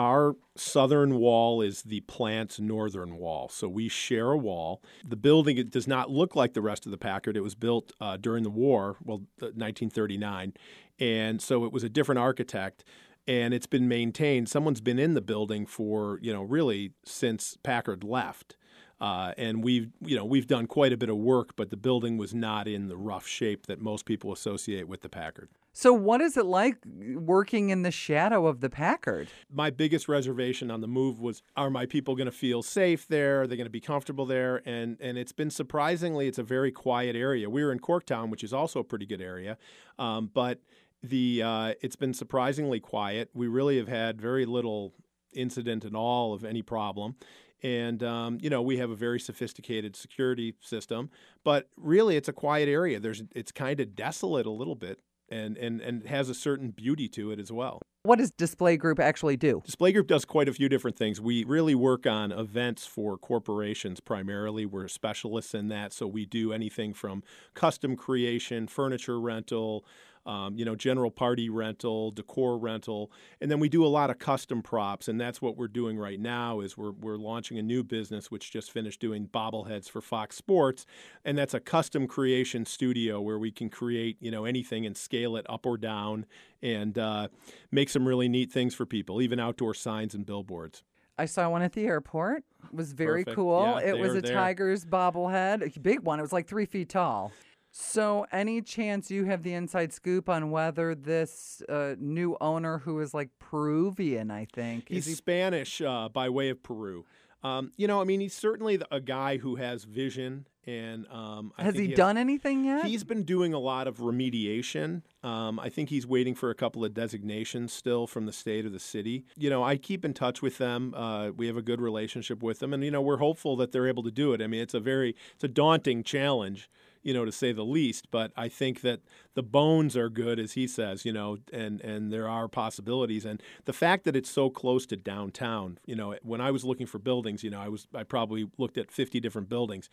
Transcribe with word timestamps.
our 0.00 0.34
southern 0.56 1.16
wall 1.16 1.60
is 1.60 1.82
the 1.82 2.00
plant's 2.00 2.58
northern 2.58 3.16
wall. 3.16 3.50
So 3.50 3.68
we 3.68 3.90
share 3.90 4.30
a 4.30 4.38
wall. 4.38 4.82
The 5.06 5.14
building 5.14 5.58
it 5.58 5.70
does 5.70 5.86
not 5.86 6.10
look 6.10 6.34
like 6.34 6.54
the 6.54 6.62
rest 6.62 6.86
of 6.86 6.90
the 6.90 6.96
Packard. 6.96 7.36
It 7.36 7.42
was 7.42 7.54
built 7.54 7.92
uh, 8.00 8.16
during 8.16 8.42
the 8.42 8.48
war, 8.48 8.96
well, 9.04 9.18
1939. 9.40 10.54
And 11.00 11.42
so 11.42 11.66
it 11.66 11.72
was 11.72 11.84
a 11.84 11.90
different 11.90 12.18
architect 12.18 12.82
and 13.28 13.52
it's 13.52 13.66
been 13.66 13.88
maintained. 13.88 14.48
Someone's 14.48 14.80
been 14.80 14.98
in 14.98 15.12
the 15.12 15.20
building 15.20 15.66
for, 15.66 16.18
you 16.22 16.32
know, 16.32 16.42
really 16.42 16.92
since 17.04 17.58
Packard 17.62 18.02
left. 18.02 18.56
Uh, 19.00 19.32
and 19.38 19.64
we've 19.64 19.90
you 20.02 20.14
know 20.16 20.24
we've 20.24 20.46
done 20.46 20.66
quite 20.66 20.92
a 20.92 20.96
bit 20.96 21.08
of 21.08 21.16
work, 21.16 21.56
but 21.56 21.70
the 21.70 21.76
building 21.76 22.18
was 22.18 22.34
not 22.34 22.68
in 22.68 22.88
the 22.88 22.96
rough 22.96 23.26
shape 23.26 23.66
that 23.66 23.80
most 23.80 24.04
people 24.04 24.32
associate 24.32 24.86
with 24.86 25.00
the 25.00 25.08
Packard. 25.08 25.48
So, 25.72 25.92
what 25.92 26.20
is 26.20 26.36
it 26.36 26.44
like 26.44 26.76
working 26.84 27.70
in 27.70 27.82
the 27.82 27.90
shadow 27.90 28.46
of 28.46 28.60
the 28.60 28.68
Packard? 28.68 29.28
My 29.50 29.70
biggest 29.70 30.08
reservation 30.08 30.70
on 30.70 30.82
the 30.82 30.88
move 30.88 31.20
was: 31.20 31.42
Are 31.56 31.70
my 31.70 31.86
people 31.86 32.14
going 32.14 32.26
to 32.26 32.32
feel 32.32 32.62
safe 32.62 33.08
there? 33.08 33.42
Are 33.42 33.46
they 33.46 33.56
going 33.56 33.66
to 33.66 33.70
be 33.70 33.80
comfortable 33.80 34.26
there? 34.26 34.60
And 34.66 34.98
and 35.00 35.16
it's 35.16 35.32
been 35.32 35.50
surprisingly, 35.50 36.28
it's 36.28 36.38
a 36.38 36.42
very 36.42 36.70
quiet 36.72 37.16
area. 37.16 37.48
We 37.48 37.64
were 37.64 37.72
in 37.72 37.78
Corktown, 37.78 38.28
which 38.28 38.44
is 38.44 38.52
also 38.52 38.80
a 38.80 38.84
pretty 38.84 39.06
good 39.06 39.22
area, 39.22 39.56
um, 39.98 40.30
but 40.32 40.60
the 41.02 41.42
uh, 41.42 41.74
it's 41.80 41.96
been 41.96 42.12
surprisingly 42.12 42.80
quiet. 42.80 43.30
We 43.32 43.46
really 43.46 43.78
have 43.78 43.88
had 43.88 44.20
very 44.20 44.44
little 44.44 44.92
incident 45.32 45.84
at 45.84 45.94
all 45.94 46.34
of 46.34 46.44
any 46.44 46.60
problem 46.60 47.14
and 47.62 48.02
um, 48.02 48.38
you 48.40 48.50
know 48.50 48.62
we 48.62 48.78
have 48.78 48.90
a 48.90 48.96
very 48.96 49.20
sophisticated 49.20 49.96
security 49.96 50.54
system 50.60 51.10
but 51.44 51.68
really 51.76 52.16
it's 52.16 52.28
a 52.28 52.32
quiet 52.32 52.68
area. 52.68 53.00
There's 53.00 53.22
it's 53.34 53.52
kind 53.52 53.80
of 53.80 53.94
desolate 53.94 54.46
a 54.46 54.50
little 54.50 54.74
bit 54.74 55.00
and 55.28 55.56
and 55.56 55.80
and 55.80 56.06
has 56.06 56.28
a 56.28 56.34
certain 56.34 56.70
beauty 56.70 57.08
to 57.08 57.30
it 57.30 57.38
as 57.38 57.50
well. 57.50 57.80
What 58.02 58.18
does 58.18 58.30
display 58.30 58.78
group 58.78 58.98
actually 58.98 59.36
do? 59.36 59.60
Display 59.64 59.92
group 59.92 60.06
does 60.06 60.24
quite 60.24 60.48
a 60.48 60.54
few 60.54 60.70
different 60.70 60.96
things. 60.96 61.20
We 61.20 61.44
really 61.44 61.74
work 61.74 62.06
on 62.06 62.32
events 62.32 62.86
for 62.86 63.18
corporations 63.18 64.00
primarily. 64.00 64.64
We're 64.64 64.88
specialists 64.88 65.54
in 65.54 65.68
that 65.68 65.92
so 65.92 66.06
we 66.06 66.24
do 66.24 66.52
anything 66.52 66.94
from 66.94 67.22
custom 67.54 67.96
creation 67.96 68.66
furniture 68.66 69.20
rental 69.20 69.84
um, 70.26 70.56
you 70.56 70.64
know, 70.64 70.74
general 70.74 71.10
party 71.10 71.48
rental, 71.48 72.10
decor 72.10 72.58
rental, 72.58 73.10
and 73.40 73.50
then 73.50 73.58
we 73.58 73.68
do 73.68 73.84
a 73.84 73.88
lot 73.88 74.10
of 74.10 74.18
custom 74.18 74.62
props, 74.62 75.08
and 75.08 75.20
that's 75.20 75.40
what 75.40 75.56
we're 75.56 75.68
doing 75.68 75.98
right 75.98 76.20
now. 76.20 76.60
Is 76.60 76.76
we're 76.76 76.92
we're 76.92 77.16
launching 77.16 77.58
a 77.58 77.62
new 77.62 77.82
business 77.82 78.30
which 78.30 78.50
just 78.50 78.70
finished 78.70 79.00
doing 79.00 79.26
bobbleheads 79.26 79.88
for 79.88 80.00
Fox 80.00 80.36
Sports, 80.36 80.84
and 81.24 81.38
that's 81.38 81.54
a 81.54 81.60
custom 81.60 82.06
creation 82.06 82.66
studio 82.66 83.20
where 83.20 83.38
we 83.38 83.50
can 83.50 83.70
create 83.70 84.16
you 84.20 84.30
know 84.30 84.44
anything 84.44 84.84
and 84.84 84.96
scale 84.96 85.36
it 85.36 85.46
up 85.48 85.64
or 85.64 85.78
down, 85.78 86.26
and 86.62 86.98
uh, 86.98 87.28
make 87.70 87.88
some 87.88 88.06
really 88.06 88.28
neat 88.28 88.52
things 88.52 88.74
for 88.74 88.84
people, 88.84 89.22
even 89.22 89.40
outdoor 89.40 89.74
signs 89.74 90.14
and 90.14 90.26
billboards. 90.26 90.82
I 91.20 91.26
saw 91.26 91.50
one 91.50 91.60
at 91.60 91.74
the 91.74 91.84
airport. 91.84 92.44
It 92.64 92.74
was 92.74 92.92
very 92.92 93.24
Perfect. 93.24 93.36
cool. 93.36 93.62
Yeah, 93.62 93.90
it 93.90 93.98
was 93.98 94.14
a 94.14 94.22
there. 94.22 94.32
Tigers 94.32 94.86
bobblehead, 94.86 95.76
a 95.76 95.80
big 95.80 96.00
one. 96.00 96.18
It 96.18 96.22
was 96.22 96.32
like 96.32 96.46
three 96.46 96.64
feet 96.64 96.88
tall. 96.88 97.30
So, 97.72 98.26
any 98.32 98.62
chance 98.62 99.10
you 99.10 99.24
have 99.26 99.42
the 99.44 99.54
inside 99.54 99.92
scoop 99.92 100.28
on 100.28 100.50
whether 100.50 100.94
this 100.94 101.62
uh, 101.68 101.94
new 101.98 102.36
owner, 102.40 102.78
who 102.78 102.98
is 103.00 103.14
like 103.14 103.30
Peruvian, 103.38 104.30
I 104.30 104.46
think, 104.52 104.88
He's 104.88 105.04
is 105.04 105.06
he 105.06 105.14
Spanish 105.14 105.80
uh, 105.80 106.08
by 106.08 106.28
way 106.30 106.48
of 106.48 106.62
Peru. 106.62 107.04
Um, 107.42 107.70
you 107.76 107.86
know, 107.86 108.00
I 108.00 108.04
mean, 108.04 108.20
he's 108.20 108.34
certainly 108.34 108.76
the- 108.76 108.94
a 108.94 109.00
guy 109.00 109.38
who 109.38 109.54
has 109.54 109.84
vision, 109.84 110.46
and 110.66 111.06
um, 111.10 111.52
I 111.56 111.62
has 111.62 111.72
think 111.74 111.84
he 111.84 111.90
has- 111.92 111.96
done 111.96 112.18
anything 112.18 112.64
yet? 112.64 112.84
He's 112.84 113.02
been 113.04 113.22
doing 113.22 113.54
a 113.54 113.58
lot 113.58 113.86
of 113.88 113.96
remediation. 113.98 115.02
Um, 115.22 115.58
I 115.58 115.68
think 115.70 115.88
he's 115.88 116.06
waiting 116.06 116.34
for 116.34 116.50
a 116.50 116.54
couple 116.54 116.84
of 116.84 116.92
designations 116.92 117.72
still 117.72 118.06
from 118.06 118.26
the 118.26 118.32
state 118.32 118.66
or 118.66 118.68
the 118.68 118.78
city. 118.80 119.24
You 119.38 119.48
know, 119.48 119.62
I 119.62 119.76
keep 119.76 120.04
in 120.04 120.12
touch 120.12 120.42
with 120.42 120.58
them. 120.58 120.92
Uh, 120.94 121.30
we 121.30 121.46
have 121.46 121.56
a 121.56 121.62
good 121.62 121.80
relationship 121.80 122.42
with 122.42 122.58
them, 122.58 122.74
and 122.74 122.84
you 122.84 122.90
know, 122.90 123.00
we're 123.00 123.18
hopeful 123.18 123.56
that 123.56 123.72
they're 123.72 123.88
able 123.88 124.02
to 124.02 124.10
do 124.10 124.32
it. 124.34 124.42
I 124.42 124.46
mean, 124.46 124.60
it's 124.60 124.74
a 124.74 124.80
very, 124.80 125.14
it's 125.34 125.44
a 125.44 125.48
daunting 125.48 126.02
challenge, 126.02 126.68
you 127.02 127.14
know, 127.14 127.24
to 127.24 127.32
say 127.32 127.52
the 127.52 127.64
least. 127.64 128.10
But 128.10 128.32
I 128.36 128.48
think 128.48 128.82
that 128.82 129.00
the 129.34 129.42
bones 129.42 129.96
are 129.96 130.08
good, 130.08 130.38
as 130.38 130.52
he 130.52 130.66
says, 130.66 131.04
you 131.04 131.12
know, 131.12 131.38
and 131.52 131.80
and 131.80 132.12
there 132.12 132.28
are 132.28 132.48
possibilities. 132.48 133.24
And 133.24 133.42
the 133.64 133.72
fact 133.72 134.04
that 134.04 134.16
it's 134.16 134.30
so 134.30 134.50
close 134.50 134.86
to 134.86 134.96
downtown, 134.96 135.78
you 135.86 135.94
know, 135.94 136.16
when 136.22 136.40
I 136.40 136.50
was 136.50 136.64
looking 136.64 136.86
for 136.86 136.98
buildings, 136.98 137.42
you 137.42 137.50
know, 137.50 137.60
I 137.60 137.68
was 137.68 137.86
I 137.94 138.02
probably 138.02 138.48
looked 138.58 138.78
at 138.78 138.90
50 138.90 139.20
different 139.20 139.48
buildings. 139.48 139.88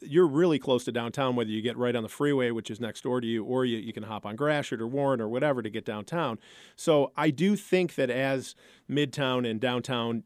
You're 0.00 0.26
really 0.26 0.58
close 0.58 0.84
to 0.84 0.92
downtown, 0.92 1.36
whether 1.36 1.50
you 1.50 1.62
get 1.62 1.76
right 1.76 1.96
on 1.96 2.02
the 2.02 2.08
freeway, 2.08 2.50
which 2.50 2.70
is 2.70 2.80
next 2.80 3.02
door 3.02 3.20
to 3.20 3.26
you, 3.26 3.44
or 3.44 3.64
you, 3.64 3.78
you 3.78 3.92
can 3.92 4.04
hop 4.04 4.26
on 4.26 4.36
Gratiot 4.36 4.80
or 4.80 4.86
Warren 4.86 5.20
or 5.20 5.28
whatever 5.28 5.62
to 5.62 5.70
get 5.70 5.84
downtown. 5.84 6.38
So 6.76 7.12
I 7.16 7.30
do 7.30 7.56
think 7.56 7.94
that 7.94 8.10
as 8.10 8.54
Midtown 8.90 9.48
and 9.48 9.60
downtown 9.60 10.24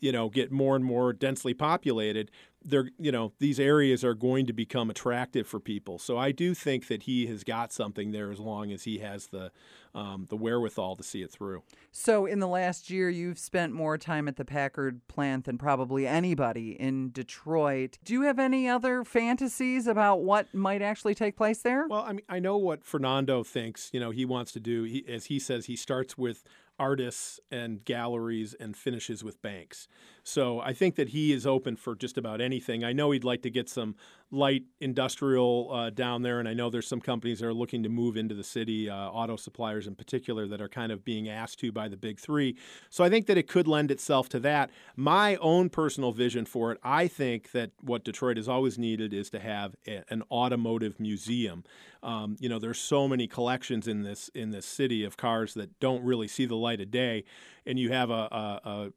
you 0.00 0.12
know 0.12 0.28
get 0.28 0.52
more 0.52 0.76
and 0.76 0.84
more 0.84 1.12
densely 1.12 1.54
populated 1.54 2.30
they're 2.66 2.90
you 2.98 3.12
know 3.12 3.32
these 3.38 3.60
areas 3.60 4.04
are 4.04 4.14
going 4.14 4.46
to 4.46 4.52
become 4.52 4.90
attractive 4.90 5.46
for 5.46 5.60
people 5.60 5.98
so 5.98 6.18
i 6.18 6.32
do 6.32 6.54
think 6.54 6.88
that 6.88 7.04
he 7.04 7.26
has 7.26 7.44
got 7.44 7.72
something 7.72 8.12
there 8.12 8.30
as 8.30 8.40
long 8.40 8.72
as 8.72 8.84
he 8.84 8.98
has 8.98 9.28
the 9.28 9.50
um, 9.94 10.26
the 10.28 10.36
wherewithal 10.36 10.94
to 10.96 11.02
see 11.02 11.22
it 11.22 11.30
through 11.30 11.62
so, 11.98 12.26
in 12.26 12.40
the 12.40 12.46
last 12.46 12.90
year, 12.90 13.08
you've 13.08 13.38
spent 13.38 13.72
more 13.72 13.96
time 13.96 14.28
at 14.28 14.36
the 14.36 14.44
Packard 14.44 15.00
plant 15.08 15.46
than 15.46 15.56
probably 15.56 16.06
anybody 16.06 16.72
in 16.72 17.10
Detroit. 17.10 17.96
Do 18.04 18.12
you 18.12 18.20
have 18.22 18.38
any 18.38 18.68
other 18.68 19.02
fantasies 19.02 19.86
about 19.86 20.16
what 20.22 20.52
might 20.52 20.82
actually 20.82 21.14
take 21.14 21.36
place 21.36 21.62
there? 21.62 21.86
well 21.88 22.02
i 22.02 22.12
mean 22.12 22.24
i 22.28 22.38
know 22.38 22.56
what 22.56 22.84
fernando 22.84 23.42
thinks 23.42 23.90
you 23.92 24.00
know 24.00 24.10
he 24.10 24.24
wants 24.24 24.52
to 24.52 24.60
do 24.60 24.84
he, 24.84 25.04
as 25.08 25.26
he 25.26 25.38
says 25.38 25.66
he 25.66 25.76
starts 25.76 26.16
with 26.16 26.44
artists 26.78 27.40
and 27.50 27.84
galleries 27.84 28.54
and 28.54 28.76
finishes 28.76 29.24
with 29.24 29.40
banks 29.40 29.88
so 30.22 30.60
i 30.60 30.72
think 30.72 30.96
that 30.96 31.10
he 31.10 31.32
is 31.32 31.46
open 31.46 31.76
for 31.76 31.94
just 31.94 32.18
about 32.18 32.40
anything 32.56 32.84
i 32.84 32.92
know 32.92 33.10
he'd 33.10 33.24
like 33.24 33.42
to 33.42 33.50
get 33.50 33.68
some 33.68 33.94
light 34.30 34.64
industrial 34.80 35.70
uh, 35.72 35.90
down 35.90 36.22
there, 36.22 36.40
and 36.40 36.48
I 36.48 36.54
know 36.54 36.68
there's 36.68 36.88
some 36.88 37.00
companies 37.00 37.40
that 37.40 37.46
are 37.46 37.54
looking 37.54 37.82
to 37.84 37.88
move 37.88 38.16
into 38.16 38.34
the 38.34 38.42
city, 38.42 38.90
uh, 38.90 38.94
auto 38.94 39.36
suppliers 39.36 39.86
in 39.86 39.94
particular, 39.94 40.48
that 40.48 40.60
are 40.60 40.68
kind 40.68 40.90
of 40.90 41.04
being 41.04 41.28
asked 41.28 41.60
to 41.60 41.70
by 41.70 41.88
the 41.88 41.96
big 41.96 42.18
three. 42.18 42.56
So 42.90 43.04
I 43.04 43.08
think 43.08 43.26
that 43.26 43.38
it 43.38 43.46
could 43.46 43.68
lend 43.68 43.90
itself 43.90 44.28
to 44.30 44.40
that. 44.40 44.70
My 44.96 45.36
own 45.36 45.70
personal 45.70 46.12
vision 46.12 46.44
for 46.44 46.72
it, 46.72 46.78
I 46.82 47.06
think 47.06 47.52
that 47.52 47.70
what 47.80 48.04
Detroit 48.04 48.36
has 48.36 48.48
always 48.48 48.78
needed 48.78 49.14
is 49.14 49.30
to 49.30 49.38
have 49.38 49.76
a, 49.86 50.02
an 50.10 50.22
automotive 50.30 50.98
museum. 50.98 51.62
Um, 52.02 52.36
you 52.40 52.48
know, 52.48 52.58
there's 52.58 52.78
so 52.78 53.06
many 53.06 53.26
collections 53.26 53.86
in 53.86 54.02
this 54.02 54.28
in 54.34 54.50
this 54.50 54.66
city 54.66 55.04
of 55.04 55.16
cars 55.16 55.54
that 55.54 55.78
don't 55.80 56.04
really 56.04 56.28
see 56.28 56.46
the 56.46 56.56
light 56.56 56.80
of 56.80 56.90
day, 56.90 57.24
and 57.64 57.78
you 57.78 57.90
have 57.90 58.10
a, 58.10 58.12
a, 58.12 58.60
a 58.64 58.92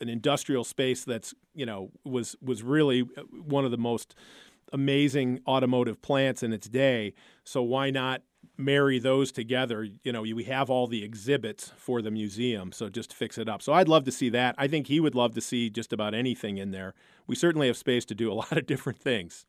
an 0.00 0.08
industrial 0.08 0.64
space 0.64 1.04
that's 1.04 1.34
you 1.54 1.66
know 1.66 1.90
was 2.04 2.36
was 2.42 2.62
really 2.62 3.02
uh, 3.16 3.22
one 3.46 3.64
of 3.64 3.70
the 3.70 3.78
most 3.78 4.14
amazing 4.72 5.40
automotive 5.46 6.02
plants 6.02 6.42
in 6.42 6.52
its 6.52 6.68
day. 6.68 7.14
So 7.44 7.62
why 7.62 7.90
not 7.90 8.22
marry 8.56 8.98
those 8.98 9.30
together? 9.30 9.86
You 10.02 10.12
know, 10.12 10.22
we 10.22 10.44
have 10.44 10.68
all 10.70 10.86
the 10.86 11.04
exhibits 11.04 11.72
for 11.76 12.02
the 12.02 12.10
museum, 12.10 12.72
so 12.72 12.88
just 12.88 13.14
fix 13.14 13.38
it 13.38 13.48
up. 13.48 13.62
So 13.62 13.72
I'd 13.72 13.88
love 13.88 14.04
to 14.04 14.12
see 14.12 14.28
that. 14.30 14.54
I 14.58 14.66
think 14.68 14.88
he 14.88 15.00
would 15.00 15.14
love 15.14 15.34
to 15.34 15.40
see 15.40 15.70
just 15.70 15.92
about 15.92 16.14
anything 16.14 16.58
in 16.58 16.70
there. 16.70 16.94
We 17.26 17.36
certainly 17.36 17.68
have 17.68 17.76
space 17.76 18.04
to 18.06 18.14
do 18.14 18.30
a 18.30 18.34
lot 18.42 18.52
of 18.52 18.66
different 18.66 18.98
things. 18.98 19.46